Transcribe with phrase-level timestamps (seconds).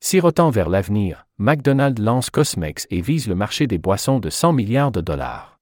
[0.00, 4.92] Sirotant vers l'avenir, McDonald's lance Cosmex et vise le marché des boissons de 100 milliards
[4.92, 5.58] de dollars.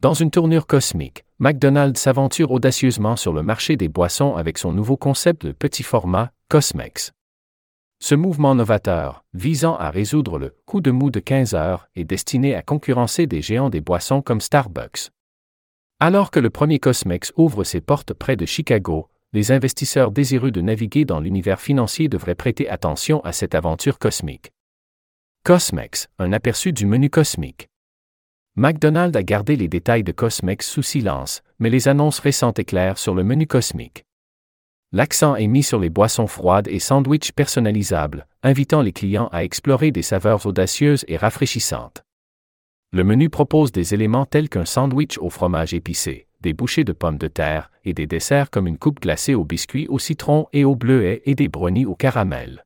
[0.00, 4.96] Dans une tournure cosmique, McDonald's s'aventure audacieusement sur le marché des boissons avec son nouveau
[4.96, 7.12] concept de petit format, Cosmex.
[8.02, 12.54] Ce mouvement novateur, visant à résoudre le coup de mou de 15 heures, est destiné
[12.54, 15.10] à concurrencer des géants des boissons comme Starbucks.
[15.98, 20.60] Alors que le premier Cosmex ouvre ses portes près de Chicago, les investisseurs désireux de
[20.60, 24.50] naviguer dans l'univers financier devraient prêter attention à cette aventure cosmique.
[25.44, 27.68] Cosmex, un aperçu du menu cosmique.
[28.56, 33.14] McDonald's a gardé les détails de Cosmex sous silence, mais les annonces récentes éclairent sur
[33.14, 34.04] le menu cosmique.
[34.92, 39.92] L'accent est mis sur les boissons froides et sandwichs personnalisables, invitant les clients à explorer
[39.92, 42.02] des saveurs audacieuses et rafraîchissantes.
[42.90, 47.18] Le menu propose des éléments tels qu'un sandwich au fromage épicé, des bouchées de pommes
[47.18, 50.74] de terre et des desserts comme une coupe glacée au biscuit au citron et au
[50.74, 52.64] bleuet et des brownies au caramel.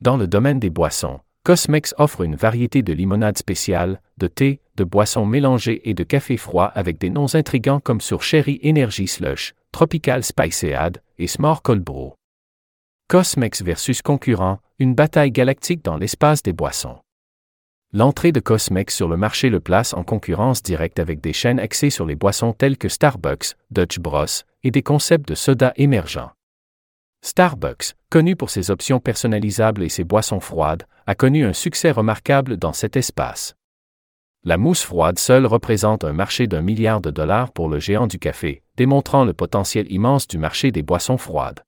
[0.00, 4.84] Dans le domaine des boissons, Cosmex offre une variété de limonades spéciales, de thé, de
[4.84, 9.54] boissons mélangées et de café froid avec des noms intrigants comme sur Cherry Energy Slush,
[9.72, 11.88] Tropical Spiceade et Smart Cold.
[13.08, 16.98] Cosmex versus concurrent, une bataille galactique dans l'espace des boissons.
[17.94, 21.88] L'entrée de Cosmex sur le marché le place en concurrence directe avec des chaînes axées
[21.88, 24.26] sur les boissons telles que Starbucks, Dutch Bros
[24.62, 26.30] et des concepts de soda émergents.
[27.22, 32.58] Starbucks, connu pour ses options personnalisables et ses boissons froides, a connu un succès remarquable
[32.58, 33.54] dans cet espace.
[34.44, 38.18] La mousse froide seule représente un marché d'un milliard de dollars pour le géant du
[38.18, 41.64] café, démontrant le potentiel immense du marché des boissons froides.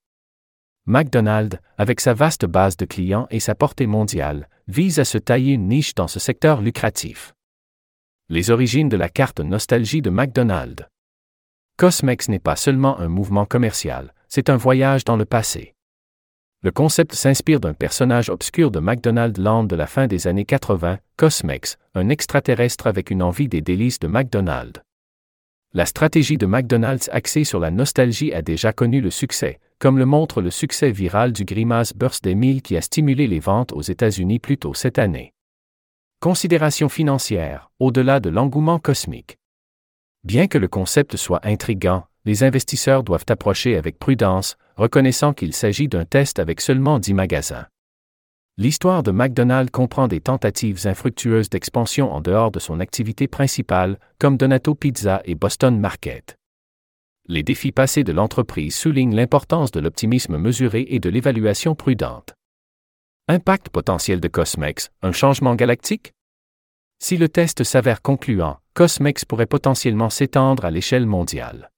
[0.87, 5.53] McDonald's, avec sa vaste base de clients et sa portée mondiale, vise à se tailler
[5.53, 7.33] une niche dans ce secteur lucratif.
[8.29, 10.83] Les origines de la carte nostalgie de McDonald's.
[11.77, 15.75] Cosmex n'est pas seulement un mouvement commercial, c'est un voyage dans le passé.
[16.63, 20.97] Le concept s'inspire d'un personnage obscur de McDonald's Land de la fin des années 80,
[21.15, 24.81] Cosmex, un extraterrestre avec une envie des délices de McDonald's.
[25.73, 30.05] La stratégie de McDonald's axée sur la nostalgie a déjà connu le succès, comme le
[30.05, 34.37] montre le succès viral du Grimace Birthday Meal qui a stimulé les ventes aux États-Unis
[34.37, 35.33] plus tôt cette année.
[36.19, 39.39] Considération financière, au-delà de l'engouement cosmique.
[40.23, 45.87] Bien que le concept soit intrigant, les investisseurs doivent approcher avec prudence, reconnaissant qu'il s'agit
[45.87, 47.65] d'un test avec seulement 10 magasins.
[48.57, 54.37] L'histoire de McDonald's comprend des tentatives infructueuses d'expansion en dehors de son activité principale, comme
[54.37, 56.37] Donato Pizza et Boston Market.
[57.27, 62.33] Les défis passés de l'entreprise soulignent l'importance de l'optimisme mesuré et de l'évaluation prudente.
[63.27, 66.13] Impact potentiel de Cosmex, un changement galactique?
[66.99, 71.71] Si le test s'avère concluant, Cosmex pourrait potentiellement s'étendre à l'échelle mondiale.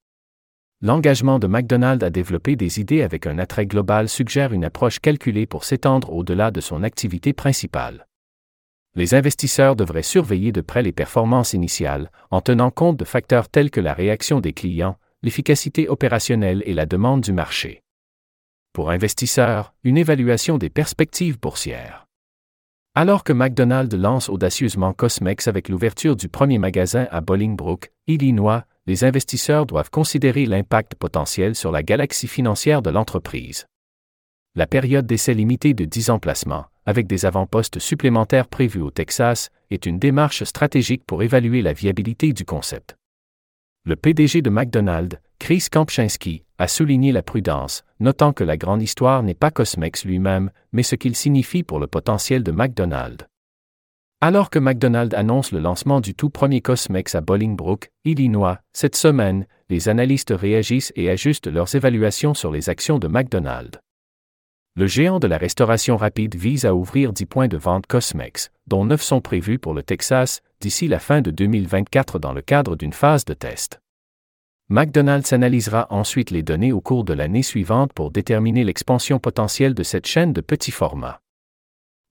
[0.81, 5.45] L'engagement de McDonald's à développer des idées avec un attrait global suggère une approche calculée
[5.45, 8.07] pour s'étendre au-delà de son activité principale.
[8.95, 13.71] Les investisseurs devraient surveiller de près les performances initiales, en tenant compte de facteurs tels
[13.71, 17.81] que la réaction des clients, l'efficacité opérationnelle et la demande du marché.
[18.73, 22.05] Pour investisseurs, une évaluation des perspectives boursières.
[22.93, 29.05] Alors que McDonald's lance audacieusement Cosmex avec l'ouverture du premier magasin à Bolingbrook, Illinois, les
[29.05, 33.65] investisseurs doivent considérer l'impact potentiel sur la galaxie financière de l'entreprise.
[34.55, 39.85] La période d'essai limitée de 10 emplacements, avec des avant-postes supplémentaires prévus au Texas, est
[39.85, 42.97] une démarche stratégique pour évaluer la viabilité du concept.
[43.85, 49.23] Le PDG de McDonald's, Chris Kampchinski, a souligné la prudence, notant que la grande histoire
[49.23, 53.25] n'est pas Cosmex lui-même, mais ce qu'il signifie pour le potentiel de McDonald's.
[54.21, 59.45] Alors que McDonald's annonce le lancement du tout premier Cosmex à Bolingbrook, Illinois, cette semaine,
[59.67, 63.81] les analystes réagissent et ajustent leurs évaluations sur les actions de McDonald's.
[64.75, 68.85] Le géant de la restauration rapide vise à ouvrir 10 points de vente Cosmex, dont
[68.85, 72.93] 9 sont prévus pour le Texas, d'ici la fin de 2024 dans le cadre d'une
[72.93, 73.81] phase de test.
[74.69, 79.83] McDonald's analysera ensuite les données au cours de l'année suivante pour déterminer l'expansion potentielle de
[79.83, 81.19] cette chaîne de petits formats.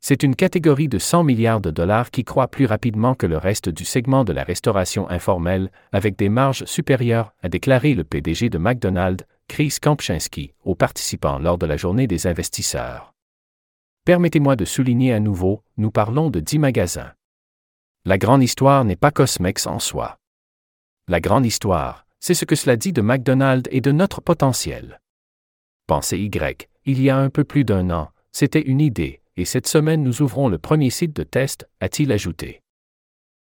[0.02, 3.70] C'est une catégorie de 100 milliards de dollars qui croît plus rapidement que le reste
[3.70, 8.58] du segment de la restauration informelle, avec des marges supérieures, a déclaré le PDG de
[8.58, 13.14] McDonald's, Chris Kampchinski, aux participants lors de la journée des investisseurs.
[14.04, 17.12] Permettez-moi de souligner à nouveau, nous parlons de 10 magasins.
[18.04, 20.18] La grande histoire n'est pas Cosmex en soi.
[21.06, 25.00] La grande histoire, c'est ce que cela dit de McDonald's et de notre potentiel.
[25.86, 29.68] Pensez Y, il y a un peu plus d'un an, c'était une idée, et cette
[29.68, 32.60] semaine nous ouvrons le premier site de test, a-t-il ajouté.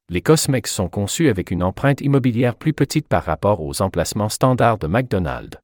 [0.10, 4.80] Les Cosmex sont conçus avec une empreinte immobilière plus petite par rapport aux emplacements standards
[4.80, 5.60] de McDonald's.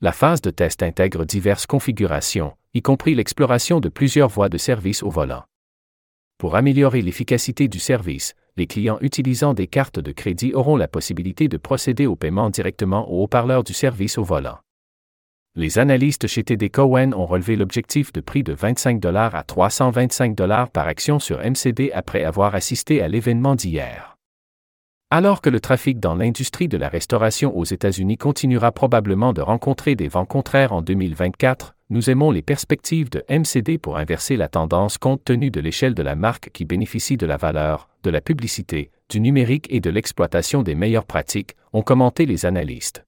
[0.00, 5.02] La phase de test intègre diverses configurations, y compris l'exploration de plusieurs voies de service
[5.02, 5.44] au volant.
[6.38, 11.48] Pour améliorer l'efficacité du service, les clients utilisant des cartes de crédit auront la possibilité
[11.48, 14.58] de procéder au paiement directement au haut-parleur du service au volant.
[15.56, 20.36] Les analystes chez TD Cowen ont relevé l'objectif de prix de 25 à 325
[20.72, 24.16] par action sur MCD après avoir assisté à l'événement d'hier.
[25.10, 29.96] Alors que le trafic dans l'industrie de la restauration aux États-Unis continuera probablement de rencontrer
[29.96, 34.98] des vents contraires en 2024, nous aimons les perspectives de MCD pour inverser la tendance
[34.98, 38.90] compte tenu de l'échelle de la marque qui bénéficie de la valeur, de la publicité,
[39.08, 43.04] du numérique et de l'exploitation des meilleures pratiques, ont commenté les analystes.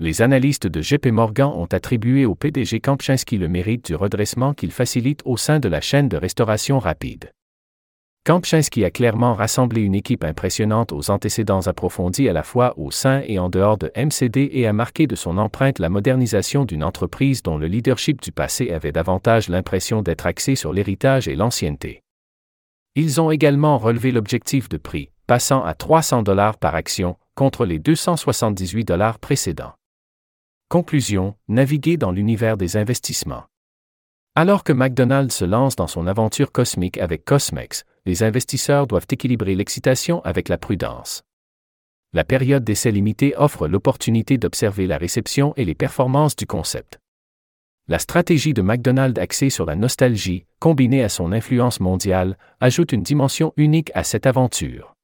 [0.00, 4.70] Les analystes de JP Morgan ont attribué au PDG Kampchinski le mérite du redressement qu'il
[4.70, 7.32] facilite au sein de la chaîne de restauration rapide.
[8.24, 13.22] Kampchinski a clairement rassemblé une équipe impressionnante aux antécédents approfondis à la fois au sein
[13.26, 17.42] et en dehors de MCD et a marqué de son empreinte la modernisation d'une entreprise
[17.42, 22.02] dont le leadership du passé avait davantage l'impression d'être axé sur l'héritage et l'ancienneté.
[22.96, 27.78] Ils ont également relevé l'objectif de prix, passant à 300 dollars par action, contre les
[27.78, 29.72] 278 dollars précédents.
[30.68, 33.44] Conclusion, naviguer dans l'univers des investissements.
[34.40, 39.56] Alors que McDonald's se lance dans son aventure cosmique avec Cosmex, les investisseurs doivent équilibrer
[39.56, 41.24] l'excitation avec la prudence.
[42.12, 47.00] La période d'essai limité offre l'opportunité d'observer la réception et les performances du concept.
[47.88, 53.02] La stratégie de McDonald's axée sur la nostalgie, combinée à son influence mondiale, ajoute une
[53.02, 54.94] dimension unique à cette aventure.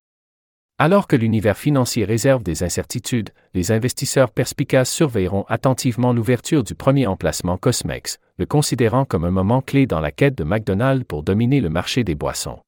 [0.76, 7.06] Alors que l'univers financier réserve des incertitudes, les investisseurs perspicaces surveilleront attentivement l'ouverture du premier
[7.06, 11.60] emplacement Cosmex, le considérant comme un moment clé dans la quête de McDonald's pour dominer
[11.60, 12.58] le marché des boissons.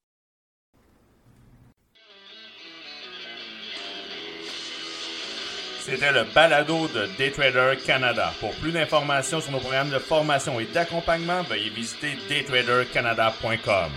[5.81, 8.33] C'était le balado de Daytrader Canada.
[8.39, 13.91] Pour plus d'informations sur nos programmes de formation et d'accompagnement, veuillez visiter daytradercanada.com.